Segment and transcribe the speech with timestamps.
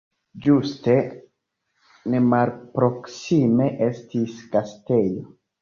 [0.45, 0.95] Ĝuste
[2.15, 5.33] nemalproksime estis gastejo.